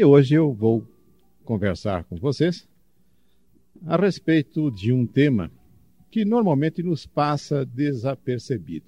E 0.00 0.04
hoje 0.04 0.34
eu 0.34 0.50
vou 0.50 0.82
conversar 1.44 2.04
com 2.04 2.16
vocês 2.16 2.66
a 3.86 3.98
respeito 3.98 4.70
de 4.70 4.94
um 4.94 5.06
tema 5.06 5.50
que 6.10 6.24
normalmente 6.24 6.82
nos 6.82 7.04
passa 7.04 7.66
desapercebido. 7.66 8.86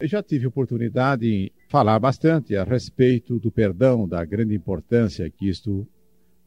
Eu 0.00 0.08
já 0.08 0.20
tive 0.20 0.48
oportunidade 0.48 1.20
de 1.20 1.52
falar 1.68 2.00
bastante 2.00 2.56
a 2.56 2.64
respeito 2.64 3.38
do 3.38 3.52
perdão, 3.52 4.08
da 4.08 4.24
grande 4.24 4.56
importância 4.56 5.30
que 5.30 5.48
isto 5.48 5.86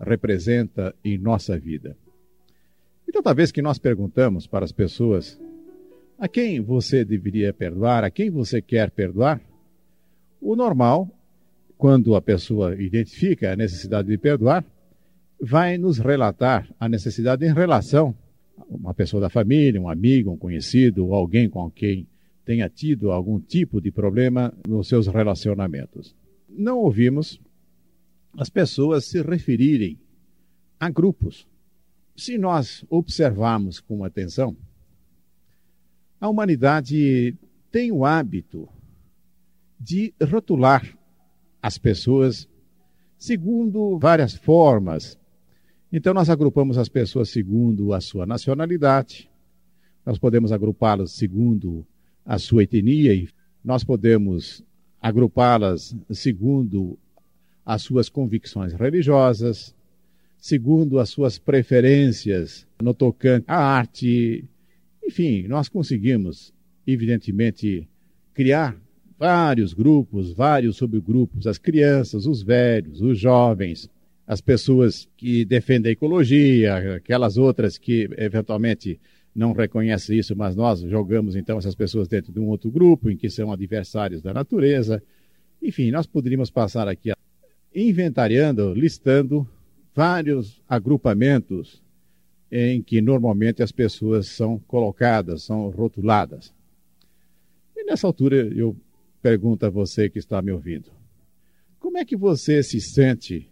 representa 0.02 0.94
em 1.02 1.18
nossa 1.18 1.58
vida. 1.58 1.96
E 3.08 3.12
toda 3.14 3.34
vez 3.34 3.54
que 3.54 3.62
nós 3.62 3.80
perguntamos 3.80 4.46
para 4.46 4.66
as 4.66 4.74
pessoas 4.74 5.40
a 6.20 6.28
quem 6.28 6.60
você 6.60 7.06
deveria 7.06 7.54
perdoar, 7.54 8.04
a 8.04 8.12
quem 8.12 8.30
você 8.30 8.62
quer 8.62 8.92
perdoar, 8.92 9.40
o 10.42 10.58
normal, 10.58 11.10
quando 11.78 12.16
a 12.16 12.22
pessoa 12.22 12.76
identifica 12.82 13.52
a 13.52 13.56
necessidade 13.56 14.08
de 14.08 14.18
perdoar, 14.18 14.66
vai 15.40 15.78
nos 15.78 15.98
relatar 15.98 16.68
a 16.80 16.88
necessidade 16.88 17.46
em 17.46 17.54
relação 17.54 18.16
a 18.58 18.64
uma 18.74 18.94
pessoa 18.94 19.22
da 19.22 19.30
família, 19.30 19.82
um 19.82 19.90
amigo, 19.90 20.32
um 20.32 20.38
conhecido, 20.38 21.06
ou 21.06 21.14
alguém 21.14 21.50
com 21.50 21.70
quem 21.70 22.08
tenha 22.46 22.70
tido 22.70 23.12
algum 23.12 23.40
tipo 23.40 23.82
de 23.82 23.92
problema 23.92 24.54
nos 24.68 24.88
seus 24.88 25.08
relacionamentos. 25.08 26.16
Não 26.48 26.78
ouvimos 26.78 27.40
as 28.38 28.50
pessoas 28.50 29.06
se 29.06 29.22
referirem 29.22 30.00
a 30.80 30.90
grupos. 30.90 31.48
Se 32.16 32.38
nós 32.38 32.86
observarmos 32.90 33.80
com 33.80 34.04
atenção, 34.04 34.56
a 36.20 36.30
humanidade 36.30 37.36
tem 37.72 37.92
o 37.92 38.06
hábito 38.06 38.70
de 39.80 40.14
rotular 40.22 40.98
as 41.66 41.80
pessoas 41.80 42.48
segundo 43.18 43.98
várias 43.98 44.36
formas. 44.36 45.18
Então, 45.92 46.14
nós 46.14 46.30
agrupamos 46.30 46.78
as 46.78 46.88
pessoas 46.88 47.30
segundo 47.30 47.92
a 47.92 48.00
sua 48.00 48.24
nacionalidade, 48.24 49.28
nós 50.06 50.20
podemos 50.20 50.52
agrupá-las 50.52 51.14
segundo 51.14 51.84
a 52.24 52.38
sua 52.38 52.62
etnia, 52.62 53.16
e 53.16 53.28
nós 53.64 53.84
podemos 53.84 54.64
agrupá-las 55.02 55.96
segundo 56.12 57.00
as 57.66 57.82
suas 57.82 58.10
convicções 58.10 58.72
religiosas, 58.72 59.74
segundo 60.38 61.00
as 61.00 61.10
suas 61.10 61.40
preferências 61.40 62.68
no 62.80 62.94
tocante 62.94 63.46
à 63.48 63.58
arte. 63.58 64.48
Enfim, 65.04 65.48
nós 65.48 65.68
conseguimos, 65.68 66.54
evidentemente, 66.86 67.90
criar 68.36 68.80
vários 69.18 69.74
grupos, 69.74 70.34
vários 70.34 70.78
subgrupos, 70.78 71.48
as 71.48 71.58
crianças, 71.58 72.26
os 72.26 72.42
velhos, 72.44 73.02
os 73.02 73.18
jovens, 73.18 73.90
as 74.28 74.42
pessoas 74.42 75.08
que 75.16 75.46
defendem 75.46 75.92
a 75.92 75.94
ecologia, 75.94 76.96
aquelas 76.96 77.38
outras 77.38 77.78
que 77.78 78.10
eventualmente 78.18 79.00
não 79.34 79.54
reconhecem 79.54 80.18
isso, 80.18 80.36
mas 80.36 80.56
nós 80.56 80.82
jogamos 80.82 81.36
então 81.36 81.58
essas 81.58 81.76
pessoas 81.76 82.08
dentro 82.08 82.32
de 82.32 82.40
um 82.40 82.48
outro 82.48 82.72
grupo 82.72 83.10
em 83.10 83.18
que 83.18 83.30
são 83.30 83.52
adversários 83.52 84.22
da 84.22 84.34
natureza. 84.34 85.04
Enfim, 85.62 85.92
nós 85.92 86.08
poderíamos 86.08 86.50
passar 86.50 86.88
aqui 86.88 87.12
inventariando, 87.74 88.74
listando 88.74 89.48
vários 89.94 90.62
agrupamentos 90.68 91.84
em 92.52 92.82
que 92.82 93.02
normalmente 93.02 93.62
as 93.62 93.72
pessoas 93.72 94.28
são 94.28 94.58
colocadas, 94.60 95.44
são 95.44 95.70
rotuladas. 95.70 96.54
E 97.76 97.84
nessa 97.84 98.08
altura 98.08 98.38
eu 98.56 98.76
pergunto 99.26 99.66
a 99.66 99.72
você 99.72 100.08
que 100.08 100.20
está 100.20 100.40
me 100.40 100.52
ouvindo: 100.52 100.92
como 101.80 101.98
é 101.98 102.06
que 102.06 102.16
você 102.16 102.62
se 102.62 102.80
sente 102.80 103.50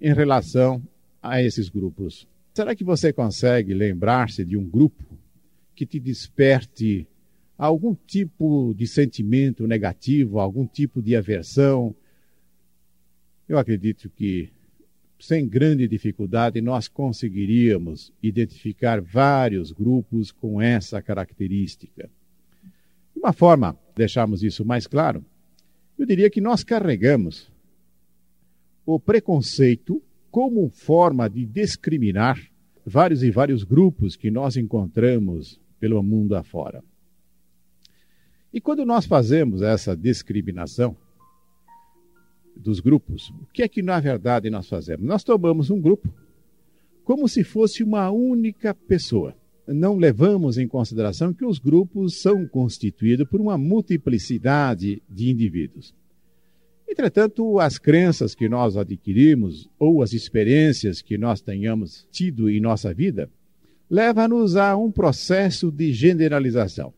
em 0.00 0.14
relação 0.14 0.80
a 1.20 1.42
esses 1.42 1.68
grupos? 1.68 2.28
Será 2.54 2.72
que 2.76 2.84
você 2.84 3.12
consegue 3.12 3.74
lembrar-se 3.74 4.44
de 4.44 4.56
um 4.56 4.64
grupo 4.64 5.18
que 5.74 5.84
te 5.84 5.98
desperte 5.98 7.04
algum 7.58 7.96
tipo 7.96 8.72
de 8.76 8.86
sentimento 8.86 9.66
negativo, 9.66 10.38
algum 10.38 10.64
tipo 10.68 11.02
de 11.02 11.16
aversão? 11.16 11.92
Eu 13.48 13.58
acredito 13.58 14.08
que 14.08 14.52
sem 15.18 15.48
grande 15.48 15.88
dificuldade, 15.88 16.60
nós 16.60 16.86
conseguiríamos 16.86 18.12
identificar 18.22 19.00
vários 19.00 19.72
grupos 19.72 20.30
com 20.30 20.62
essa 20.62 21.02
característica. 21.02 22.08
De 23.12 23.18
uma 23.18 23.32
forma 23.32 23.76
deixarmos 23.94 24.42
isso 24.42 24.64
mais 24.64 24.86
claro, 24.86 25.24
eu 25.98 26.06
diria 26.06 26.30
que 26.30 26.40
nós 26.40 26.64
carregamos 26.64 27.50
o 28.84 28.98
preconceito 28.98 30.02
como 30.30 30.68
forma 30.70 31.28
de 31.28 31.44
discriminar 31.44 32.40
vários 32.84 33.22
e 33.22 33.30
vários 33.30 33.62
grupos 33.62 34.16
que 34.16 34.30
nós 34.30 34.56
encontramos 34.56 35.60
pelo 35.78 36.02
mundo 36.02 36.34
afora. 36.34 36.82
E 38.52 38.60
quando 38.60 38.84
nós 38.84 39.06
fazemos 39.06 39.62
essa 39.62 39.96
discriminação, 39.96 40.96
dos 42.56 42.80
grupos, 42.80 43.30
o 43.30 43.46
que 43.52 43.62
é 43.62 43.68
que 43.68 43.82
na 43.82 43.98
verdade 43.98 44.50
nós 44.50 44.68
fazemos? 44.68 45.06
Nós 45.06 45.24
tomamos 45.24 45.70
um 45.70 45.80
grupo 45.80 46.12
como 47.04 47.28
se 47.28 47.42
fosse 47.42 47.82
uma 47.82 48.10
única 48.10 48.74
pessoa. 48.74 49.34
Não 49.72 49.96
levamos 49.96 50.58
em 50.58 50.68
consideração 50.68 51.32
que 51.32 51.44
os 51.44 51.58
grupos 51.58 52.20
são 52.20 52.46
constituídos 52.46 53.26
por 53.28 53.40
uma 53.40 53.56
multiplicidade 53.56 55.02
de 55.08 55.30
indivíduos. 55.30 55.94
Entretanto, 56.88 57.58
as 57.58 57.78
crenças 57.78 58.34
que 58.34 58.48
nós 58.48 58.76
adquirimos 58.76 59.68
ou 59.78 60.02
as 60.02 60.12
experiências 60.12 61.00
que 61.00 61.16
nós 61.16 61.40
tenhamos 61.40 62.06
tido 62.10 62.50
em 62.50 62.60
nossa 62.60 62.92
vida 62.92 63.30
levam-nos 63.88 64.56
a 64.56 64.76
um 64.76 64.90
processo 64.90 65.70
de 65.70 65.92
generalização. 65.92 66.92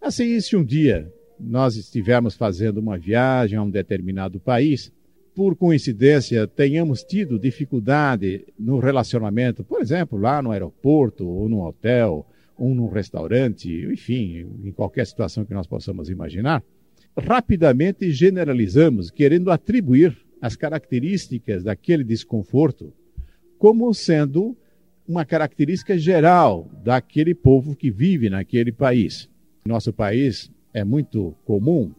Assim, 0.00 0.38
se 0.40 0.56
um 0.56 0.64
dia 0.64 1.12
nós 1.38 1.76
estivermos 1.76 2.34
fazendo 2.34 2.78
uma 2.78 2.98
viagem 2.98 3.58
a 3.58 3.62
um 3.62 3.70
determinado 3.70 4.40
país, 4.40 4.92
por 5.36 5.54
coincidência 5.54 6.46
tenhamos 6.46 7.04
tido 7.04 7.38
dificuldade 7.38 8.46
no 8.58 8.78
relacionamento, 8.78 9.62
por 9.62 9.82
exemplo, 9.82 10.18
lá 10.18 10.40
no 10.40 10.50
aeroporto, 10.50 11.28
ou 11.28 11.46
no 11.46 11.62
hotel, 11.62 12.26
ou 12.56 12.74
num 12.74 12.88
restaurante, 12.88 13.68
enfim, 13.92 14.46
em 14.64 14.72
qualquer 14.72 15.06
situação 15.06 15.44
que 15.44 15.52
nós 15.52 15.66
possamos 15.66 16.08
imaginar, 16.08 16.64
rapidamente 17.14 18.10
generalizamos, 18.10 19.10
querendo 19.10 19.50
atribuir 19.50 20.16
as 20.40 20.56
características 20.56 21.62
daquele 21.62 22.02
desconforto 22.02 22.90
como 23.58 23.92
sendo 23.92 24.56
uma 25.06 25.26
característica 25.26 25.98
geral 25.98 26.66
daquele 26.82 27.34
povo 27.34 27.76
que 27.76 27.90
vive 27.90 28.30
naquele 28.30 28.72
país. 28.72 29.28
Nosso 29.66 29.92
país 29.92 30.50
é 30.72 30.82
muito 30.82 31.36
comum 31.44 31.92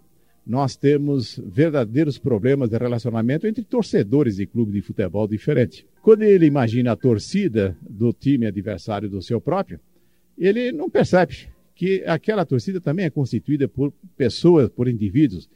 nós 0.48 0.78
temos 0.78 1.42
verdadeiros 1.46 2.18
problemas 2.18 2.70
de 2.70 2.78
relacionamento 2.78 3.46
entre 3.46 3.66
torcedores 3.66 4.38
de 4.38 4.48
clube 4.48 4.72
de 4.72 4.82
futebol 4.82 5.28
diferente. 5.28 5.86
Quando 6.02 6.22
ele 6.22 6.46
imagina 6.46 6.94
a 6.94 6.96
torcida 6.96 7.78
do 7.82 8.14
time 8.14 8.46
adversário 8.46 9.10
do 9.10 9.22
seu 9.22 9.42
próprio, 9.42 9.78
ele 10.38 10.72
não 10.72 10.90
percebe 10.90 11.50
que 11.76 12.02
aquela 12.06 12.46
torcida 12.46 12.80
também 12.80 13.06
é 13.06 13.10
constituída 13.10 13.68
por 13.68 13.92
pessoas, 14.16 14.70
por 14.70 14.88
indivíduos. 14.88 15.50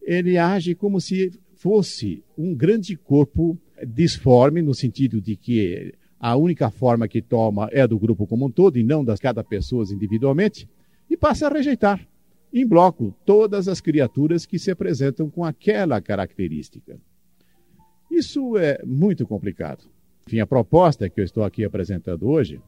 Ele 0.00 0.38
age 0.38 0.74
como 0.74 0.98
se 0.98 1.30
fosse 1.56 2.24
um 2.36 2.54
grande 2.54 2.96
corpo 2.96 3.58
disforme, 3.86 4.62
no 4.62 4.74
sentido 4.74 5.20
de 5.20 5.36
que 5.36 5.92
a 6.18 6.34
única 6.36 6.70
forma 6.70 7.06
que 7.06 7.20
toma 7.20 7.68
é 7.70 7.86
do 7.86 7.98
grupo 7.98 8.26
como 8.26 8.46
um 8.46 8.50
todo 8.50 8.78
e 8.78 8.82
não 8.82 9.04
das 9.04 9.20
cada 9.20 9.44
pessoa 9.44 9.84
individualmente, 9.92 10.66
e 11.10 11.18
passa 11.18 11.46
a 11.46 11.52
rejeitar 11.52 12.00
em 12.52 12.66
bloco 12.66 13.14
todas 13.24 13.68
as 13.68 13.80
criaturas 13.80 14.46
que 14.46 14.58
se 14.58 14.70
apresentam 14.70 15.28
com 15.28 15.44
aquela 15.44 16.00
característica. 16.00 16.98
Isso 18.10 18.56
é 18.56 18.80
muito 18.84 19.26
complicado. 19.26 19.84
Enfim, 20.26 20.40
a 20.40 20.46
proposta 20.46 21.08
que 21.08 21.20
eu 21.20 21.24
estou 21.24 21.44
aqui 21.44 21.64
apresentando 21.64 22.28
hoje 22.28 22.60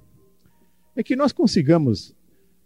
é 0.94 1.02
que 1.02 1.16
nós 1.16 1.32
consigamos 1.32 2.14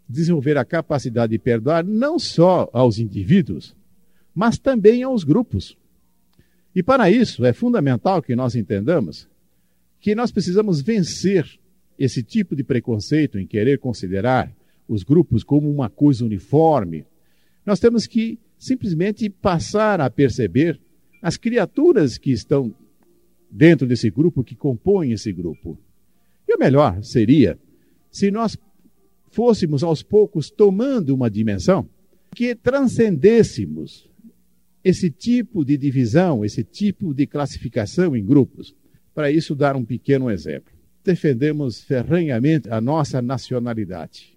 desenvolver 0.08 0.56
a 0.56 0.64
capacidade 0.64 1.32
de 1.32 1.38
perdoar 1.38 1.84
não 1.84 2.19
só 2.19 2.69
aos 2.72 2.99
indivíduos, 2.99 3.75
mas 4.34 4.58
também 4.58 5.02
aos 5.02 5.25
grupos. 5.25 5.76
E 6.75 6.82
para 6.82 7.10
isso 7.10 7.44
é 7.44 7.52
fundamental 7.52 8.20
que 8.20 8.34
nós 8.34 8.55
entendamos 8.55 9.28
que 10.00 10.14
nós 10.14 10.31
precisamos 10.31 10.82
vencer 10.82 11.49
esse 11.99 12.22
tipo 12.22 12.55
de 12.55 12.62
preconceito 12.62 13.38
em 13.38 13.46
querer 13.46 13.78
considerar 13.78 14.52
os 14.88 15.02
grupos 15.02 15.42
como 15.42 15.70
uma 15.70 15.88
coisa 15.88 16.25
uniforme. 16.25 17.04
Nós 17.64 17.81
temos 17.81 18.06
que 18.06 18.38
simplesmente 18.58 19.28
passar 19.28 20.00
a 20.00 20.10
perceber 20.10 20.81
as 21.20 21.36
criaturas 21.36 22.19
que 22.19 22.31
estão 22.31 22.75
dentro 23.50 23.86
desse 23.86 24.10
grupo, 24.10 24.44
que 24.44 24.54
compõem 24.54 25.12
esse 25.12 25.32
grupo. 25.32 25.78
E 26.48 26.54
o 26.54 26.58
melhor 26.58 27.02
seria 27.02 27.58
se 28.10 28.31
nós 28.31 28.56
fôssemos 29.31 29.82
aos 29.82 30.02
poucos 30.02 30.50
tomando 30.50 31.14
uma 31.14 31.31
dimensão 31.31 31.88
que 32.34 32.54
transcendêssemos 32.54 34.08
esse 34.84 35.10
tipo 35.10 35.64
de 35.64 35.78
divisão, 35.78 36.44
esse 36.44 36.62
tipo 36.62 37.14
de 37.14 37.26
classificação 37.26 38.14
em 38.14 38.25
grupos. 38.25 38.75
Para 39.14 39.31
isso, 39.31 39.54
dar 39.54 39.76
um 39.76 39.84
pequeno 39.84 40.31
exemplo. 40.31 40.72
Defendemos 41.02 41.81
ferranhamente 41.81 42.69
a 42.70 42.81
nossa 42.81 43.22
nacionalidade, 43.22 44.33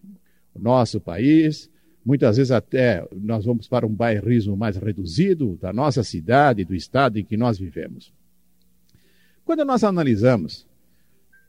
nosso 0.59 0.99
país, 0.99 1.69
muitas 2.05 2.37
vezes 2.37 2.51
até 2.51 3.05
nós 3.11 3.45
vamos 3.45 3.67
para 3.67 3.85
um 3.85 3.93
bairrismo 3.93 4.55
mais 4.55 4.77
reduzido 4.77 5.57
da 5.61 5.73
nossa 5.73 6.03
cidade, 6.03 6.63
do 6.63 6.75
estado 6.75 7.19
em 7.19 7.25
que 7.25 7.37
nós 7.37 7.57
vivemos. 7.57 8.13
Quando 9.43 9.63
nós 9.63 9.83
analisamos 9.83 10.67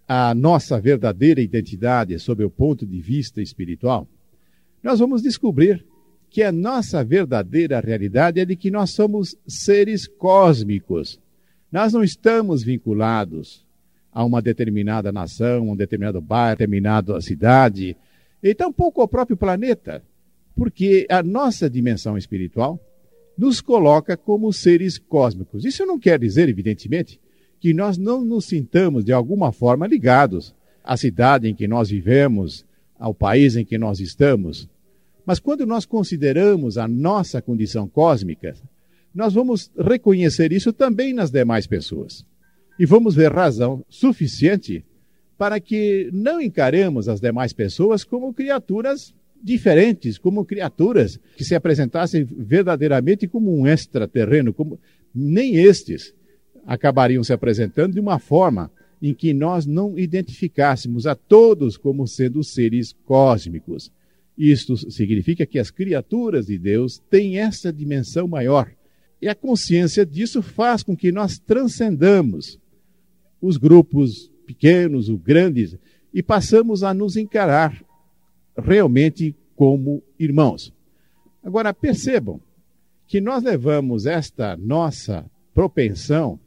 a 0.07 0.35
nossa 0.35 0.81
verdadeira 0.81 1.41
identidade 1.41 2.19
sob 2.19 2.45
o 2.45 2.51
ponto 2.51 2.87
de 2.87 3.01
vista 3.01 3.43
espiritual, 3.43 4.09
nós 4.83 4.99
vamos 4.99 5.23
descobrir 5.23 5.85
que 6.31 6.43
a 6.43 6.53
nossa 6.53 7.03
verdadeira 7.05 7.81
realidade 7.81 8.41
é 8.41 8.45
de 8.45 8.55
que 8.57 8.71
nós 8.71 8.91
somos 8.91 9.37
seres 9.47 10.07
cósmicos. 10.07 11.19
Nós 11.71 11.93
não 11.93 12.03
estamos 12.03 12.63
vinculados 12.63 13.67
a 14.13 14.25
uma 14.25 14.43
determinada 14.43 15.13
nação, 15.13 15.71
um 15.71 15.77
determinado 15.77 16.21
bairro, 16.21 16.59
determinada 16.59 17.21
cidade, 17.21 17.97
e 18.43 18.55
tampouco 18.55 19.01
ao 19.01 19.09
próprio 19.09 19.37
planeta, 19.37 20.03
porque 20.55 21.07
a 21.11 21.23
nossa 21.23 21.69
dimensão 21.69 22.17
espiritual 22.17 22.81
nos 23.37 23.61
coloca 23.61 24.17
como 24.17 24.53
seres 24.53 24.99
cósmicos. 24.99 25.65
Isso 25.65 25.87
não 25.87 25.99
quer 25.99 26.19
dizer, 26.19 26.49
evidentemente, 26.49 27.21
que 27.61 27.73
nós 27.73 27.97
não 27.97 28.25
nos 28.25 28.47
sintamos 28.47 29.05
de 29.05 29.13
alguma 29.13 29.53
forma 29.53 29.87
ligados 29.87 30.55
à 30.83 30.97
cidade 30.97 31.49
em 31.49 31.55
que 31.55 31.69
nós 31.69 31.91
vivemos, 31.91 32.65
ao 32.99 33.15
país 33.15 33.57
em 33.57 33.65
que 33.65 33.79
nós 33.79 34.01
estamos. 34.01 34.69
Mas 35.25 35.39
quando 35.39 35.67
nós 35.67 35.85
consideramos 35.85 36.79
a 36.79 36.89
nossa 36.89 37.41
condição 37.41 37.89
cósmica, 37.89 38.55
nós 39.15 39.35
vamos 39.35 39.71
reconhecer 39.77 40.53
isso 40.53 40.73
também 40.73 41.13
nas 41.13 41.31
demais 41.31 41.67
pessoas. 41.67 42.25
E 42.79 42.87
vamos 42.87 43.15
ver 43.15 43.33
razão 43.33 43.85
suficiente 43.89 44.85
para 45.39 45.61
que 45.61 46.11
não 46.13 46.41
encaremos 46.41 47.09
as 47.09 47.21
demais 47.21 47.53
pessoas 47.53 48.03
como 48.03 48.35
criaturas 48.35 49.15
diferentes, 49.41 50.19
como 50.19 50.45
criaturas 50.45 51.19
que 51.37 51.45
se 51.45 51.55
apresentassem 51.55 52.25
verdadeiramente 52.25 53.29
como 53.29 53.57
um 53.57 53.65
extraterreno, 53.65 54.53
como 54.53 54.81
nem 55.15 55.57
estes 55.57 56.13
acabariam 56.67 57.23
se 57.23 57.33
apresentando 57.33 57.95
de 57.95 58.01
uma 58.01 58.19
forma 58.19 58.71
em 59.01 59.15
que 59.15 59.33
nós 59.33 59.65
não 59.65 59.97
identificássemos 59.97 61.07
a 61.07 61.15
todos 61.15 61.77
como 61.77 62.07
sendo 62.07 62.43
seres 62.43 62.93
cósmicos. 63.05 63.93
Isto 64.37 64.77
significa 64.91 65.47
que 65.47 65.59
as 65.59 65.71
criaturas 65.71 66.47
de 66.47 66.59
Deus 66.59 66.99
têm 67.09 67.39
essa 67.39 67.73
dimensão 67.73 68.27
maior. 68.27 68.71
E 69.23 69.29
a 69.29 69.37
consciência 69.37 70.05
disso 70.05 70.43
faz 70.43 70.83
com 70.83 70.97
que 70.97 71.13
nós 71.13 71.39
transcendamos 71.39 72.59
os 73.41 73.57
grupos 73.57 74.31
pequenos, 74.49 75.11
os 75.11 75.21
grandes, 75.21 75.77
e 76.13 76.23
passamos 76.23 76.83
a 76.83 76.95
nos 76.95 77.19
encarar 77.19 77.85
realmente 78.57 79.37
como 79.55 80.03
irmãos. 80.19 80.73
Agora, 81.45 81.75
percebam 81.75 82.41
que 83.07 83.21
nós 83.21 83.43
levamos 83.43 84.07
esta 84.07 84.57
nossa 84.57 85.31
propensão 85.53 86.41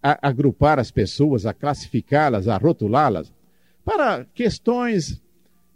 a 0.00 0.28
agrupar 0.28 0.78
as 0.78 0.92
pessoas, 0.92 1.46
a 1.46 1.52
classificá-las, 1.52 2.46
a 2.46 2.56
rotulá-las, 2.56 3.32
para 3.84 4.24
questões 4.26 5.20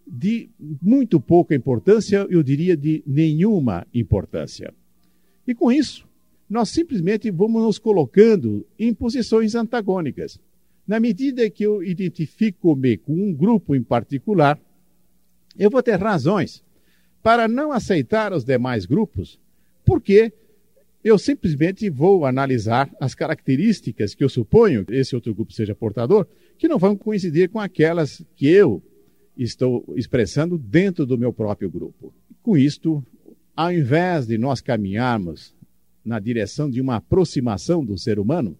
de 0.06 0.48
muito 0.80 1.20
pouca 1.20 1.54
importância, 1.54 2.26
eu 2.30 2.42
diria 2.42 2.76
de 2.76 3.02
nenhuma 3.04 3.86
importância. 3.92 4.72
E 5.46 5.54
com 5.54 5.70
isso, 5.70 6.08
nós 6.48 6.68
simplesmente 6.68 7.30
vamos 7.30 7.62
nos 7.62 7.78
colocando 7.78 8.66
em 8.78 8.92
posições 8.94 9.54
antagônicas. 9.54 10.38
Na 10.90 10.98
medida 10.98 11.48
que 11.48 11.62
eu 11.62 11.84
identifico-me 11.84 12.96
com 12.96 13.12
um 13.12 13.32
grupo 13.32 13.76
em 13.76 13.80
particular, 13.80 14.58
eu 15.56 15.70
vou 15.70 15.80
ter 15.84 15.94
razões 15.94 16.64
para 17.22 17.46
não 17.46 17.70
aceitar 17.70 18.32
os 18.32 18.44
demais 18.44 18.86
grupos, 18.86 19.38
porque 19.84 20.32
eu 21.04 21.16
simplesmente 21.16 21.88
vou 21.88 22.26
analisar 22.26 22.90
as 23.00 23.14
características 23.14 24.16
que 24.16 24.24
eu 24.24 24.28
suponho 24.28 24.84
que 24.84 24.92
esse 24.92 25.14
outro 25.14 25.32
grupo 25.32 25.52
seja 25.52 25.76
portador, 25.76 26.26
que 26.58 26.66
não 26.66 26.76
vão 26.76 26.96
coincidir 26.96 27.50
com 27.50 27.60
aquelas 27.60 28.24
que 28.34 28.48
eu 28.48 28.82
estou 29.36 29.84
expressando 29.96 30.58
dentro 30.58 31.06
do 31.06 31.16
meu 31.16 31.32
próprio 31.32 31.70
grupo. 31.70 32.12
Com 32.42 32.58
isto, 32.58 33.00
ao 33.54 33.72
invés 33.72 34.26
de 34.26 34.36
nós 34.36 34.60
caminharmos 34.60 35.54
na 36.04 36.18
direção 36.18 36.68
de 36.68 36.80
uma 36.80 36.96
aproximação 36.96 37.84
do 37.84 37.96
ser 37.96 38.18
humano, 38.18 38.58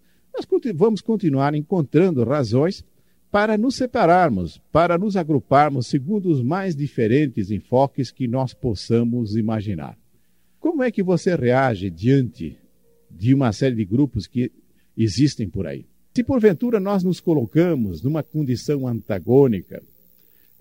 nós 0.50 0.76
vamos 0.76 1.00
continuar 1.00 1.54
encontrando 1.54 2.25
razões 2.25 2.84
para 3.31 3.56
nos 3.56 3.76
separarmos, 3.76 4.60
para 4.72 4.98
nos 4.98 5.16
agruparmos 5.16 5.87
segundo 5.87 6.31
os 6.31 6.42
mais 6.42 6.75
diferentes 6.75 7.50
enfoques 7.50 8.10
que 8.10 8.26
nós 8.26 8.52
possamos 8.52 9.37
imaginar. 9.37 9.96
Como 10.58 10.82
é 10.82 10.90
que 10.90 11.02
você 11.02 11.34
reage 11.34 11.90
diante 11.90 12.56
de 13.10 13.34
uma 13.34 13.52
série 13.52 13.76
de 13.76 13.84
grupos 13.84 14.26
que 14.26 14.50
existem 14.96 15.48
por 15.48 15.66
aí? 15.66 15.87
Se 16.14 16.25
porventura 16.25 16.81
nós 16.81 17.04
nos 17.04 17.20
colocamos 17.20 18.02
numa 18.02 18.22
condição 18.22 18.87
antagônica, 18.87 19.82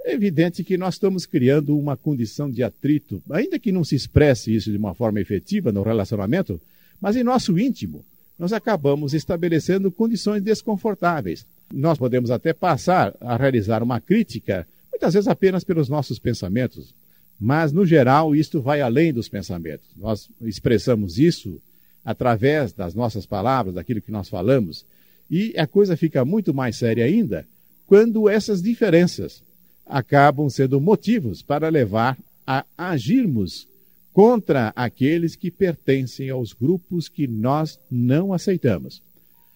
é 0.06 0.14
evidente 0.14 0.64
que 0.64 0.78
nós 0.78 0.96
estamos 0.96 1.26
criando 1.26 1.78
uma 1.78 1.98
condição 1.98 2.50
de 2.50 2.64
atrito, 2.64 3.22
ainda 3.30 3.60
que 3.60 3.72
não 3.72 3.84
se 3.84 3.96
expresse 3.96 4.54
isso 4.54 4.72
de 4.72 4.78
uma 4.78 4.94
forma 4.94 5.20
efetiva 5.20 5.72
no 5.72 5.82
relacionamento, 5.82 6.62
mas 7.02 7.16
em 7.16 7.24
nosso 7.24 7.58
íntimo, 7.58 8.06
nós 8.40 8.54
acabamos 8.54 9.14
estabelecendo 9.14 9.92
condições 9.92 10.42
desconfortáveis. 10.42 11.46
Nós 11.72 11.98
podemos 11.98 12.32
até 12.32 12.54
passar 12.54 13.14
a 13.20 13.36
realizar 13.36 13.84
uma 13.84 14.00
crítica, 14.00 14.66
muitas 14.90 15.14
vezes 15.14 15.28
apenas 15.28 15.66
pelos 15.66 15.90
nossos 15.90 16.18
pensamentos, 16.18 16.96
mas 17.38 17.74
no 17.74 17.86
geral 17.86 18.34
isto 18.34 18.62
vai 18.62 18.80
além 18.80 19.12
dos 19.12 19.28
pensamentos. 19.28 19.86
Nós 19.98 20.30
expressamos 20.42 21.20
isso 21.20 21.62
através 22.04 22.72
das 22.72 22.96
nossas 22.96 23.26
palavras, 23.26 23.76
daquilo 23.76 24.02
que 24.02 24.12
nós 24.12 24.30
falamos, 24.30 24.86
e 25.30 25.54
a 25.58 25.68
coisa 25.68 25.98
fica 25.98 26.24
muito 26.24 26.54
mais 26.54 26.78
séria 26.78 27.06
ainda 27.06 27.46
quando 27.86 28.30
essas 28.30 28.62
diferenças 28.62 29.44
acabam 29.86 30.50
sendo 30.50 30.80
motivos 30.80 31.42
para 31.42 31.70
levar 31.70 32.18
a 32.46 32.64
agirmos 32.78 33.68
contra 34.14 34.74
aqueles 34.76 35.36
que 35.36 35.52
pertencem 35.52 36.30
aos 36.30 36.54
grupos 36.54 37.08
que 37.08 37.28
nós 37.28 37.80
não 37.90 38.34
aceitamos. 38.34 39.02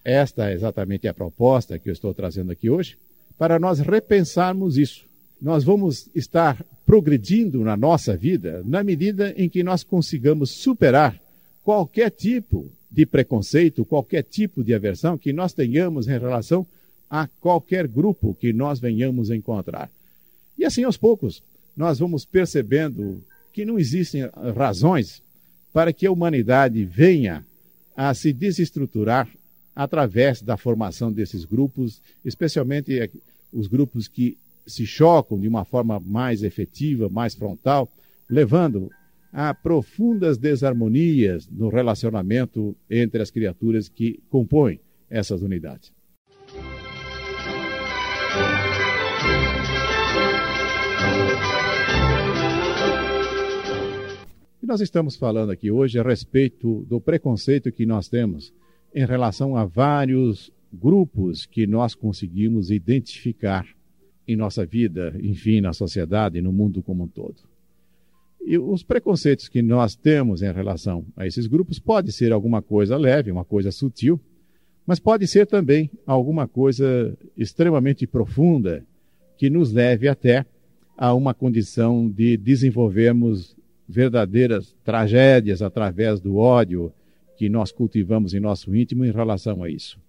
Esta 0.04 0.50
é 0.50 0.54
exatamente 0.54 1.08
a 1.08 1.14
proposta 1.14 1.80
que 1.80 1.90
eu 1.90 1.94
estou 1.94 2.14
trazendo 2.14 2.52
aqui 2.52 2.70
hoje, 2.70 2.98
para 3.38 3.58
nós 3.58 3.80
repensarmos 3.80 4.78
isso. 4.78 5.06
Nós 5.42 5.64
vamos 5.64 6.10
estar 6.14 6.64
progredindo 6.86 7.64
na 7.64 7.76
nossa 7.76 8.16
vida 8.16 8.62
na 8.66 8.84
medida 8.84 9.34
em 9.36 9.50
que 9.50 9.64
nós 9.64 9.84
consigamos 9.84 10.52
superar 10.52 11.20
qualquer 11.64 12.12
tipo 12.12 12.70
de 12.92 13.06
preconceito, 13.06 13.84
qualquer 13.84 14.24
tipo 14.24 14.64
de 14.64 14.74
aversão 14.74 15.18
que 15.18 15.34
nós 15.34 15.54
tenhamos 15.54 16.08
em 16.08 16.12
relação 16.12 16.66
a 17.10 17.28
qualquer 17.42 17.88
grupo 17.88 18.36
que 18.40 18.54
nós 18.54 18.80
venhamos 18.80 19.30
encontrar. 19.30 19.90
E 20.58 20.66
assim, 20.66 20.84
aos 20.84 20.98
poucos, 20.98 21.42
nós 21.76 22.00
vamos 22.00 22.26
percebendo 22.26 23.22
que 23.54 23.64
não 23.64 23.80
existem 23.80 24.24
razões 24.56 25.22
para 25.72 25.94
que 25.94 26.06
a 26.06 26.12
humanidade 26.12 26.84
venha 26.84 27.46
a 27.96 28.14
se 28.14 28.34
desestruturar 28.34 29.30
através 29.76 30.42
da 30.42 30.58
formação 30.58 31.12
desses 31.12 31.46
grupos, 31.46 32.02
especialmente 32.26 33.10
os 33.52 33.68
grupos 33.68 34.08
que 34.08 34.38
se 34.66 34.86
chocam 34.86 35.40
de 35.40 35.48
uma 35.48 35.64
forma 35.64 36.00
mais 36.00 36.42
efetiva, 36.44 37.10
mais 37.10 37.36
frontal, 37.36 37.92
levando 38.30 38.90
a 39.32 39.54
profundas 39.54 40.38
desarmonias 40.38 41.48
no 41.50 41.70
relacionamento 41.70 42.76
entre 42.90 43.22
as 43.22 43.32
criaturas 43.32 43.88
que 43.90 44.20
compõem 44.30 44.80
essas 45.10 45.42
unidades. 45.42 45.92
E 54.64 54.66
nós 54.66 54.80
estamos 54.80 55.18
falando 55.18 55.50
aqui 55.52 55.70
hoje 55.70 56.00
a 56.00 56.04
respeito 56.04 56.86
do 56.88 57.02
preconceito 57.02 57.70
que 57.70 57.86
nós 57.86 58.08
temos 58.08 58.54
em 58.96 59.06
relação 59.06 59.58
a 59.58 59.66
vários 59.66 60.54
grupos 60.72 61.46
que 61.46 61.68
nós 61.68 61.94
conseguimos 61.94 62.72
identificar 62.72 63.68
em 64.26 64.38
nossa 64.38 64.66
vida, 64.66 65.14
enfim, 65.22 65.60
na 65.60 65.74
sociedade 65.74 66.42
no 66.42 66.54
mundo 66.54 66.82
como 66.82 67.04
um 67.04 67.08
todo. 67.10 67.36
E 68.40 68.58
os 68.58 68.84
preconceitos 68.84 69.50
que 69.50 69.62
nós 69.62 69.98
temos 69.98 70.42
em 70.42 70.54
relação 70.54 71.06
a 71.18 71.28
esses 71.28 71.46
grupos 71.46 71.78
pode 71.78 72.14
ser 72.14 72.32
alguma 72.32 72.62
coisa 72.62 72.96
leve, 72.96 73.32
uma 73.32 73.44
coisa 73.44 73.70
sutil, 73.70 74.18
mas 74.88 74.98
pode 74.98 75.28
ser 75.28 75.46
também 75.46 75.92
alguma 76.06 76.48
coisa 76.48 77.18
extremamente 77.36 78.08
profunda 78.08 78.82
que 79.38 79.50
nos 79.50 79.74
leve 79.74 80.08
até 80.08 80.46
a 80.98 81.14
uma 81.14 81.34
condição 81.34 82.10
de 82.10 82.38
desenvolvermos 82.38 83.58
verdadeiras 83.88 84.76
tragédias 84.84 85.62
através 85.62 86.20
do 86.20 86.38
ódio 86.38 86.92
que 87.38 87.50
nós 87.50 87.72
cultivamos 87.72 88.34
em 88.34 88.40
nosso 88.40 88.76
íntimo 88.76 89.06
em 89.06 89.12
relação 89.12 89.64
a 89.64 89.70
isso. 89.70 90.00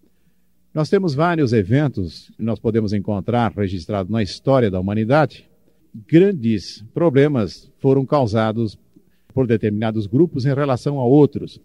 Nós 0.72 0.88
temos 0.88 1.14
vários 1.14 1.52
eventos 1.52 2.30
que 2.36 2.42
nós 2.42 2.58
podemos 2.58 2.92
encontrar 2.92 3.52
registrados 3.52 4.10
na 4.10 4.22
história 4.22 4.70
da 4.70 4.80
humanidade. 4.80 5.48
Grandes 6.08 6.84
problemas 6.92 7.70
foram 7.78 8.04
causados 8.04 8.76
por 9.32 9.46
determinados 9.46 10.06
grupos 10.06 10.44
em 10.44 10.54
relação 10.54 10.98
a 10.98 11.04
outros, 11.04 11.60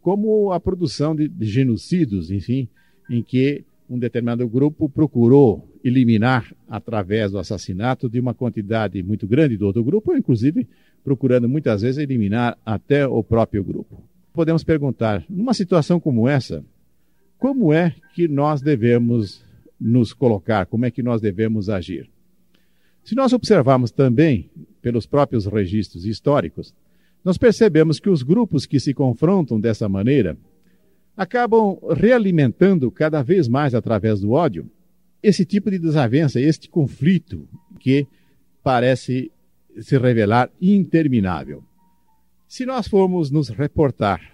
como 0.00 0.52
a 0.52 0.60
produção 0.60 1.14
de, 1.14 1.30
genocídios, 1.40 2.30
enfim, 2.30 2.68
em 3.10 3.22
que 3.22 3.64
um 3.88 3.98
determinado 3.98 4.48
grupo 4.48 4.88
procurou 4.88 5.68
eliminar 5.84 6.54
através 6.68 7.32
do 7.32 7.38
assassinato 7.38 8.08
de 8.08 8.18
uma 8.20 8.32
quantidade 8.32 9.02
muito 9.02 9.26
grande 9.26 9.56
do 9.56 9.66
outro 9.66 9.82
grupo, 9.82 10.16
inclusive 10.16 10.68
procurando 11.04 11.48
muitas 11.48 11.82
vezes 11.82 11.98
eliminar 11.98 12.56
até 12.64 13.06
o 13.06 13.22
próprio 13.22 13.62
grupo. 13.62 14.02
Podemos 14.32 14.64
perguntar, 14.64 15.24
numa 15.28 15.52
situação 15.52 16.00
como 16.00 16.28
essa, 16.28 16.64
como 17.38 17.72
é 17.72 17.94
que 18.14 18.28
nós 18.28 18.62
devemos 18.62 19.44
nos 19.80 20.12
colocar, 20.12 20.66
como 20.66 20.86
é 20.86 20.90
que 20.90 21.02
nós 21.02 21.20
devemos 21.20 21.68
agir. 21.68 22.08
Se 23.04 23.16
nós 23.16 23.32
observarmos 23.32 23.90
também 23.90 24.48
pelos 24.80 25.06
próprios 25.06 25.46
registros 25.46 26.04
históricos, 26.04 26.72
nós 27.24 27.36
percebemos 27.36 27.98
que 27.98 28.08
os 28.08 28.22
grupos 28.22 28.64
que 28.64 28.78
se 28.78 28.94
confrontam 28.94 29.60
dessa 29.60 29.88
maneira 29.88 30.36
acabam 31.16 31.78
realimentando 31.96 32.90
cada 32.90 33.22
vez 33.22 33.48
mais 33.48 33.74
através 33.74 34.20
do 34.20 34.32
ódio 34.32 34.70
esse 35.22 35.44
tipo 35.44 35.70
de 35.70 35.78
desavença, 35.78 36.40
este 36.40 36.68
conflito 36.68 37.48
que 37.78 38.06
parece 38.62 39.30
se 39.80 39.98
revelar 39.98 40.50
interminável. 40.60 41.62
Se 42.46 42.66
nós 42.66 42.86
formos 42.86 43.30
nos 43.30 43.48
reportar 43.48 44.32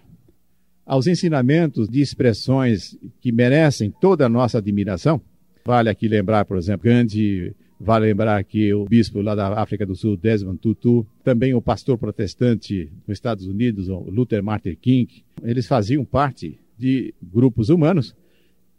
aos 0.89 1.07
ensinamentos 1.07 1.87
de 1.87 2.01
expressões 2.01 2.99
que 3.21 3.31
merecem 3.31 3.93
toda 4.01 4.25
a 4.25 4.29
nossa 4.29 4.57
admiração. 4.57 5.21
Vale 5.67 5.91
aqui 5.91 6.09
lembrar, 6.09 6.47
por 6.47 6.57
exemplo, 6.57 6.91
Gandhi, 6.91 7.55
vale 7.79 8.07
lembrar 8.07 8.39
aqui 8.39 8.73
o 8.73 8.87
bispo 8.87 9.21
lá 9.21 9.35
da 9.35 9.61
África 9.61 9.85
do 9.85 9.95
Sul, 9.95 10.17
Desmond 10.17 10.59
Tutu, 10.59 11.07
também 11.23 11.53
o 11.53 11.61
pastor 11.61 11.99
protestante 11.99 12.91
nos 13.07 13.19
Estados 13.19 13.47
Unidos, 13.47 13.89
Luther 13.89 14.43
Martin 14.43 14.75
King. 14.77 15.23
Eles 15.43 15.67
faziam 15.67 16.07
parte 16.07 16.59
de 16.79 17.13
grupos 17.23 17.69
humanos 17.69 18.17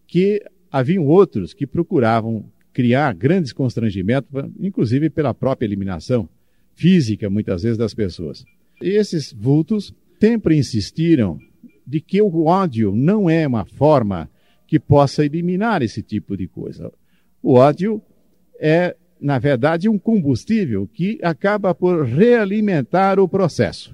que 0.07 0.43
haviam 0.71 1.05
outros 1.05 1.53
que 1.53 1.67
procuravam 1.67 2.43
criar 2.73 3.13
grandes 3.13 3.53
constrangimentos, 3.53 4.29
inclusive 4.59 5.11
pela 5.11 5.31
própria 5.33 5.67
eliminação 5.67 6.27
física, 6.79 7.29
muitas 7.29 7.63
vezes, 7.63 7.77
das 7.77 7.93
pessoas. 7.93 8.45
Esses 8.81 9.33
vultos 9.33 9.93
sempre 10.17 10.57
insistiram 10.57 11.37
de 11.85 11.99
que 11.99 12.21
o 12.21 12.45
ódio 12.45 12.95
não 12.95 13.29
é 13.29 13.45
uma 13.45 13.65
forma 13.65 14.29
que 14.65 14.79
possa 14.79 15.25
eliminar 15.25 15.81
esse 15.81 16.01
tipo 16.01 16.37
de 16.37 16.47
coisa. 16.47 16.91
O 17.43 17.55
ódio 17.55 18.01
é, 18.59 18.95
na 19.19 19.37
verdade, 19.39 19.89
um 19.89 19.99
combustível 19.99 20.87
que 20.87 21.19
acaba 21.21 21.75
por 21.75 22.05
realimentar 22.05 23.19
o 23.19 23.27
processo. 23.27 23.93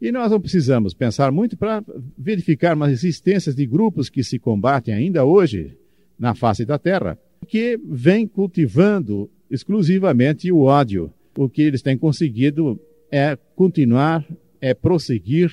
E 0.00 0.12
nós 0.12 0.30
não 0.30 0.40
precisamos 0.40 0.94
pensar 0.94 1.32
muito 1.32 1.56
para 1.56 1.82
verificar 2.16 2.80
as 2.82 2.90
existências 2.90 3.54
de 3.54 3.66
grupos 3.66 4.08
que 4.08 4.22
se 4.22 4.38
combatem 4.38 4.94
ainda 4.94 5.24
hoje 5.24 5.76
na 6.18 6.34
face 6.34 6.64
da 6.64 6.78
Terra, 6.78 7.18
que 7.48 7.78
vêm 7.84 8.26
cultivando 8.26 9.28
exclusivamente 9.50 10.50
o 10.52 10.60
ódio. 10.60 11.12
O 11.40 11.48
que 11.48 11.62
eles 11.62 11.80
têm 11.80 11.96
conseguido 11.96 12.78
é 13.10 13.34
continuar, 13.56 14.22
é 14.60 14.74
prosseguir, 14.74 15.50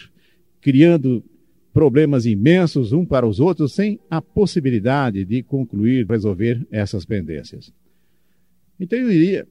criando 0.60 1.24
problemas 1.72 2.26
imensos 2.26 2.92
um 2.92 3.06
para 3.06 3.26
os 3.26 3.40
outros 3.40 3.74
sem 3.74 3.98
a 4.10 4.22
possibilidade 4.22 5.24
de 5.24 5.42
concluir, 5.42 6.06
resolver 6.06 6.68
essas 6.70 7.06
pendências. 7.06 7.72
Então 8.78 9.00
eu 9.00 9.10
diria 9.10 9.48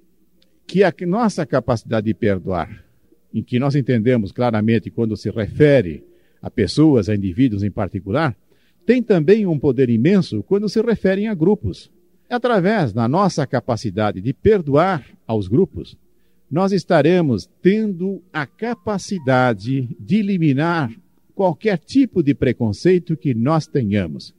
que 0.67 0.85
a 0.85 0.93
nossa 1.07 1.47
capacidade 1.47 2.05
de 2.05 2.13
perdoar, 2.13 2.85
em 3.33 3.43
que 3.43 3.59
nós 3.59 3.75
entendemos 3.75 4.31
claramente 4.31 4.91
quando 4.91 5.17
se 5.17 5.31
refere 5.31 6.05
a 6.43 6.51
pessoas, 6.51 7.09
a 7.09 7.15
indivíduos 7.15 7.63
em 7.63 7.71
particular, 7.71 8.37
tem 8.85 9.03
também 9.03 9.47
um 9.47 9.59
poder 9.59 9.89
imenso 9.89 10.43
quando 10.43 10.69
se 10.69 10.83
referem 10.83 11.29
a 11.29 11.35
grupos. 11.35 11.91
Através 12.29 12.93
da 12.93 13.09
nossa 13.09 13.47
capacidade 13.47 14.21
de 14.21 14.35
perdoar 14.35 15.03
aos 15.27 15.49
grupos, 15.49 15.97
nós 16.51 16.73
estaremos 16.73 17.49
tendo 17.61 18.23
a 18.33 18.47
capacidade 18.47 19.89
de 19.99 20.17
eliminar 20.17 20.91
qualquer 21.35 21.79
tipo 21.79 22.23
de 22.23 22.35
preconceito 22.35 23.17
que 23.17 23.35
nós 23.35 23.67
tenhamos. 23.67 24.35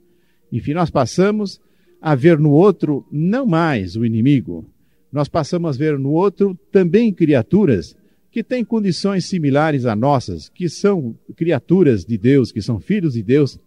Enfim, 0.50 0.72
nós 0.72 0.90
passamos 0.90 1.60
a 2.00 2.14
ver 2.14 2.38
no 2.38 2.50
outro 2.50 3.06
não 3.12 3.46
mais 3.46 3.96
o 3.96 4.04
inimigo, 4.04 4.64
nós 5.12 5.28
passamos 5.28 5.76
a 5.76 5.78
ver 5.78 5.98
no 5.98 6.10
outro 6.10 6.58
também 6.70 7.12
criaturas 7.12 7.96
que 8.30 8.42
têm 8.42 8.64
condições 8.64 9.24
similares 9.26 9.86
a 9.86 9.96
nossas, 9.96 10.48
que 10.48 10.68
são 10.68 11.16
criaturas 11.34 12.04
de 12.04 12.18
Deus, 12.18 12.52
que 12.52 12.60
são 12.60 12.78
filhos 12.78 13.14
de 13.14 13.22
Deus, 13.22 13.58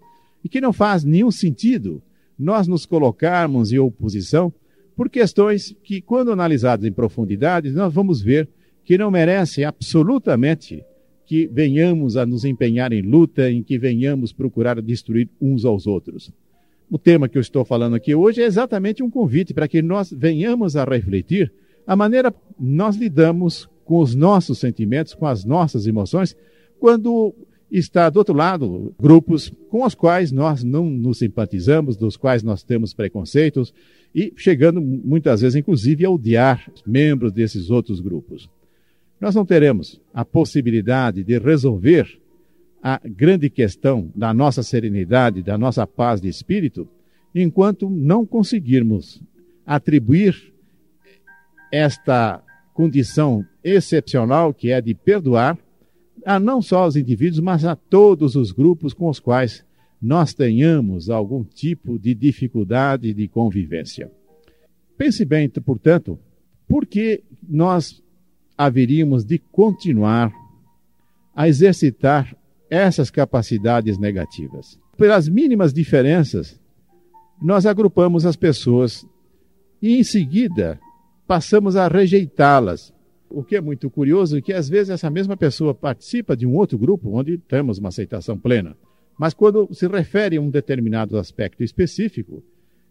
e 0.43 0.49
que 0.49 0.61
não 0.61 0.71
faz 0.71 1.03
nenhum 1.03 1.31
sentido 1.31 2.01
nós 2.37 2.67
nos 2.67 2.85
colocarmos 2.85 3.71
em 3.71 3.79
oposição 3.79 4.51
por 5.01 5.09
questões 5.09 5.75
que, 5.83 5.99
quando 5.99 6.31
analisadas 6.31 6.85
em 6.85 6.91
profundidade, 6.91 7.71
nós 7.71 7.91
vamos 7.91 8.21
ver 8.21 8.47
que 8.85 8.99
não 8.99 9.09
merecem 9.09 9.63
absolutamente 9.63 10.85
que 11.25 11.49
venhamos 11.51 12.15
a 12.17 12.23
nos 12.23 12.45
empenhar 12.45 12.93
em 12.93 13.01
luta, 13.01 13.49
em 13.49 13.63
que 13.63 13.79
venhamos 13.79 14.31
procurar 14.31 14.79
destruir 14.79 15.27
uns 15.41 15.65
aos 15.65 15.87
outros. 15.87 16.31
O 16.87 16.99
tema 16.99 17.27
que 17.27 17.35
eu 17.35 17.41
estou 17.41 17.65
falando 17.65 17.95
aqui 17.95 18.13
hoje 18.13 18.43
é 18.43 18.45
exatamente 18.45 19.01
um 19.01 19.09
convite 19.09 19.55
para 19.55 19.67
que 19.67 19.81
nós 19.81 20.11
venhamos 20.15 20.75
a 20.75 20.83
refletir 20.83 21.51
a 21.87 21.95
maneira 21.95 22.31
nós 22.59 22.95
lidamos 22.95 23.67
com 23.83 23.97
os 23.97 24.13
nossos 24.13 24.59
sentimentos, 24.59 25.15
com 25.15 25.25
as 25.25 25.43
nossas 25.43 25.87
emoções, 25.87 26.37
quando 26.79 27.33
está 27.71 28.07
do 28.07 28.19
outro 28.19 28.35
lado 28.35 28.93
grupos 28.99 29.51
com 29.67 29.83
os 29.83 29.95
quais 29.95 30.31
nós 30.31 30.63
não 30.63 30.85
nos 30.85 31.17
simpatizamos, 31.17 31.97
dos 31.97 32.15
quais 32.15 32.43
nós 32.43 32.61
temos 32.61 32.93
preconceitos 32.93 33.73
e 34.13 34.33
chegando 34.35 34.81
muitas 34.81 35.41
vezes 35.41 35.55
inclusive 35.55 36.05
a 36.05 36.09
odiar 36.09 36.69
membros 36.85 37.31
desses 37.31 37.69
outros 37.69 37.99
grupos. 37.99 38.49
Nós 39.19 39.35
não 39.35 39.45
teremos 39.45 40.01
a 40.13 40.25
possibilidade 40.25 41.23
de 41.23 41.37
resolver 41.37 42.19
a 42.81 42.99
grande 43.05 43.49
questão 43.49 44.11
da 44.15 44.33
nossa 44.33 44.63
serenidade, 44.63 45.43
da 45.43 45.57
nossa 45.57 45.85
paz 45.85 46.19
de 46.19 46.27
espírito, 46.27 46.87
enquanto 47.33 47.89
não 47.89 48.25
conseguirmos 48.25 49.21
atribuir 49.65 50.51
esta 51.71 52.43
condição 52.73 53.45
excepcional 53.63 54.53
que 54.53 54.71
é 54.71 54.81
de 54.81 54.93
perdoar 54.93 55.57
a 56.25 56.39
não 56.39 56.61
só 56.61 56.85
os 56.87 56.95
indivíduos, 56.95 57.39
mas 57.39 57.63
a 57.65 57.75
todos 57.75 58.35
os 58.35 58.51
grupos 58.51 58.93
com 58.93 59.07
os 59.07 59.19
quais 59.19 59.63
nós 60.01 60.33
tenhamos 60.33 61.09
algum 61.09 61.43
tipo 61.43 61.99
de 61.99 62.15
dificuldade 62.15 63.13
de 63.13 63.27
convivência. 63.27 64.11
Pense 64.97 65.23
bem, 65.23 65.49
portanto, 65.49 66.17
por 66.67 66.85
que 66.85 67.23
nós 67.47 68.01
haveríamos 68.57 69.23
de 69.25 69.39
continuar 69.39 70.31
a 71.35 71.47
exercitar 71.47 72.35
essas 72.69 73.09
capacidades 73.09 73.97
negativas. 73.97 74.79
Pelas 74.97 75.27
mínimas 75.27 75.73
diferenças, 75.73 76.59
nós 77.41 77.65
agrupamos 77.65 78.25
as 78.25 78.35
pessoas 78.35 79.05
e, 79.81 79.97
em 79.97 80.03
seguida, 80.03 80.79
passamos 81.27 81.75
a 81.75 81.87
rejeitá-las. 81.87 82.93
O 83.29 83.43
que 83.43 83.55
é 83.55 83.61
muito 83.61 83.89
curioso 83.89 84.37
é 84.37 84.41
que, 84.41 84.53
às 84.53 84.69
vezes, 84.69 84.91
essa 84.91 85.09
mesma 85.09 85.35
pessoa 85.35 85.73
participa 85.73 86.37
de 86.37 86.45
um 86.45 86.55
outro 86.55 86.77
grupo 86.77 87.17
onde 87.17 87.37
temos 87.37 87.79
uma 87.79 87.89
aceitação 87.89 88.37
plena. 88.37 88.77
Mas, 89.21 89.35
quando 89.35 89.71
se 89.71 89.87
refere 89.87 90.37
a 90.37 90.41
um 90.41 90.49
determinado 90.49 91.15
aspecto 91.15 91.63
específico, 91.63 92.41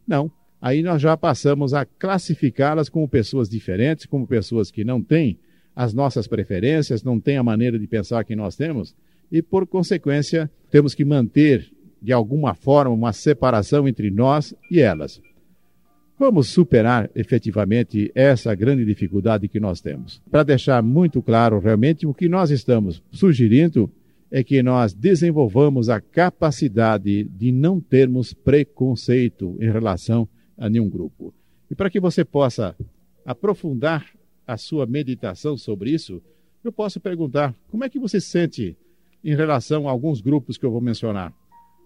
não. 0.07 0.31
Aí 0.63 0.81
nós 0.81 1.03
já 1.03 1.17
passamos 1.17 1.75
a 1.75 1.85
classificá-las 1.85 2.89
como 2.89 3.09
pessoas 3.09 3.49
diferentes, 3.49 4.07
como 4.07 4.29
pessoas 4.29 4.71
que 4.71 4.85
não 4.85 5.03
têm 5.03 5.41
as 5.75 5.93
nossas 5.93 6.29
preferências, 6.29 7.03
não 7.03 7.19
tem 7.19 7.37
a 7.37 7.43
maneira 7.43 7.77
de 7.77 7.87
pensar 7.89 8.23
que 8.23 8.37
nós 8.37 8.55
temos, 8.55 8.95
e 9.33 9.43
por 9.43 9.67
consequência, 9.67 10.49
temos 10.71 10.95
que 10.95 11.05
manter 11.05 11.69
de 12.01 12.13
alguma 12.13 12.55
forma 12.55 12.95
uma 12.95 13.13
separação 13.13 13.89
entre 13.89 14.09
nós 14.09 14.55
e 14.71 14.79
elas. 14.79 15.21
Vamos 16.17 16.47
superar 16.47 17.11
efetivamente 17.13 18.13
essa 18.15 18.55
grande 18.55 18.85
dificuldade 18.85 19.49
que 19.49 19.59
nós 19.59 19.81
temos. 19.81 20.23
Para 20.31 20.45
deixar 20.45 20.81
muito 20.81 21.21
claro 21.21 21.59
realmente 21.59 22.07
o 22.07 22.15
que 22.15 22.29
nós 22.29 22.53
estamos 22.53 23.03
sugerindo 23.11 23.91
é 24.31 24.45
que 24.45 24.63
nós 24.63 24.95
desenvolvamos 24.95 25.89
a 25.89 26.01
capacidade 26.01 27.25
de 27.25 27.51
não 27.51 27.81
termos 27.81 28.33
preconceito 28.33 29.57
em 29.61 29.71
relação 29.71 30.29
a 30.57 30.69
nenhum 30.69 30.89
grupo. 30.89 31.35
E 31.71 31.75
para 31.75 31.91
que 31.91 31.99
você 31.99 32.25
possa 32.25 32.77
aprofundar 33.25 34.07
a 34.47 34.57
sua 34.57 34.87
meditação 34.87 35.57
sobre 35.57 35.91
isso, 35.91 36.23
eu 36.63 36.71
posso 36.73 37.01
perguntar: 37.01 37.55
como 37.69 37.85
é 37.85 37.89
que 37.89 37.99
você 37.99 38.21
sente 38.21 38.77
em 39.25 39.35
relação 39.35 39.89
a 39.89 39.91
alguns 39.91 40.21
grupos 40.21 40.57
que 40.57 40.65
eu 40.65 40.71
vou 40.71 40.81
mencionar? 40.81 41.33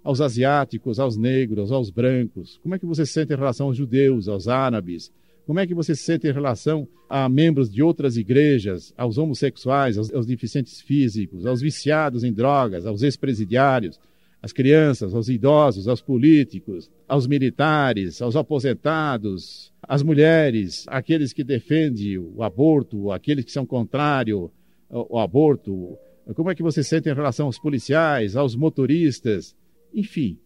Aos 0.03 0.21
asiáticos, 0.21 1.01
aos 1.01 1.17
negros, 1.17 1.73
aos 1.73 1.89
brancos? 1.89 2.59
Como 2.63 2.75
é 2.75 2.79
que 2.79 2.85
você 2.85 3.07
se 3.07 3.13
sente 3.13 3.33
em 3.33 3.37
relação 3.37 3.69
aos 3.69 3.77
judeus, 3.77 4.29
aos 4.29 4.49
árabes? 4.49 5.11
Como 5.47 5.61
é 5.61 5.67
que 5.67 5.75
você 5.75 5.95
se 5.95 6.03
sente 6.03 6.27
em 6.27 6.33
relação 6.33 6.89
a 7.09 7.29
membros 7.29 7.71
de 7.71 7.83
outras 7.83 8.17
igrejas, 8.17 8.95
aos 8.97 9.19
homossexuais, 9.19 9.99
aos, 9.99 10.13
aos 10.13 10.27
deficientes 10.27 10.81
físicos, 10.81 11.45
aos 11.45 11.61
viciados 11.61 12.25
em 12.25 12.33
drogas, 12.33 12.87
aos 12.87 13.03
ex-presidiários, 13.03 14.01
às 14.45 14.53
crianças, 14.53 15.15
aos 15.15 15.29
idosos, 15.29 15.89
aos 15.89 16.03
políticos, 16.03 16.91
aos 17.09 17.27
militares, 17.27 18.21
aos 18.21 18.37
aposentados, 18.37 19.73
às 19.83 20.03
mulheres, 20.03 20.85
aqueles 20.89 21.33
que 21.33 21.43
defendem 21.43 22.19
o 22.19 22.43
aborto, 22.43 23.11
aqueles 23.11 23.45
que 23.45 23.53
são 23.53 23.65
contrários 23.65 24.51
ao, 24.91 25.17
ao 25.17 25.19
aborto? 25.19 25.97
Como 26.35 26.51
é 26.51 26.55
que 26.55 26.63
você 26.63 26.83
se 26.83 26.91
sente 26.91 27.09
em 27.09 27.15
relação 27.15 27.47
aos 27.47 27.59
policiais, 27.59 28.37
aos 28.37 28.55
motoristas? 28.55 29.57
Enfim, 29.95 30.39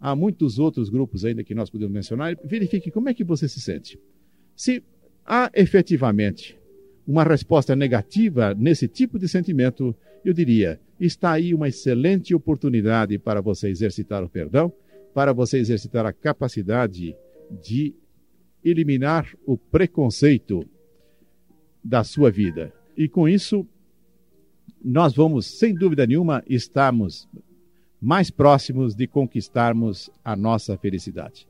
há 0.00 0.16
muitos 0.16 0.58
outros 0.58 0.88
grupos 0.88 1.24
ainda 1.24 1.44
que 1.44 1.54
nós 1.54 1.70
podemos 1.70 1.92
mencionar. 1.92 2.36
Verifique 2.44 2.90
como 2.90 3.08
é 3.08 3.14
que 3.14 3.22
você 3.24 3.48
se 3.48 3.60
sente. 3.60 3.98
Se 4.60 4.84
há 5.24 5.50
efetivamente 5.54 6.54
uma 7.06 7.24
resposta 7.24 7.74
negativa 7.74 8.54
nesse 8.54 8.86
tipo 8.86 9.18
de 9.18 9.26
sentimento, 9.26 9.96
eu 10.22 10.34
diria: 10.34 10.78
está 11.00 11.32
aí 11.32 11.54
uma 11.54 11.68
excelente 11.68 12.34
oportunidade 12.34 13.18
para 13.18 13.40
você 13.40 13.70
exercitar 13.70 14.22
o 14.22 14.28
perdão, 14.28 14.70
para 15.14 15.32
você 15.32 15.56
exercitar 15.56 16.04
a 16.04 16.12
capacidade 16.12 17.16
de 17.50 17.94
eliminar 18.62 19.34
o 19.46 19.56
preconceito 19.56 20.62
da 21.82 22.04
sua 22.04 22.30
vida. 22.30 22.70
E 22.94 23.08
com 23.08 23.26
isso, 23.26 23.66
nós 24.84 25.14
vamos, 25.14 25.46
sem 25.46 25.74
dúvida 25.74 26.06
nenhuma, 26.06 26.44
estarmos 26.46 27.26
mais 27.98 28.30
próximos 28.30 28.94
de 28.94 29.06
conquistarmos 29.06 30.10
a 30.22 30.36
nossa 30.36 30.76
felicidade. 30.76 31.48